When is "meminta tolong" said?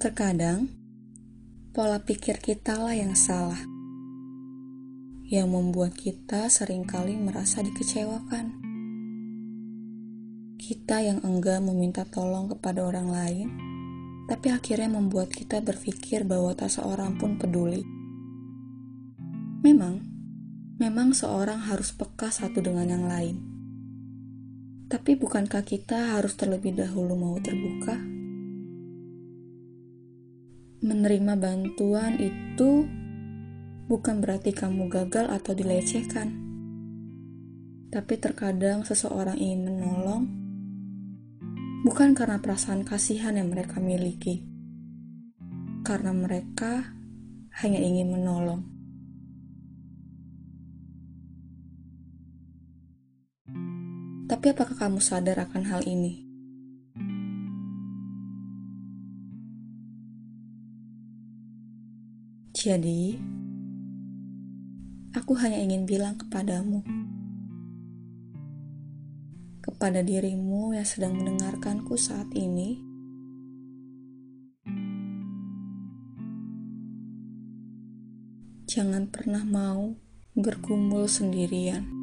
11.60-12.48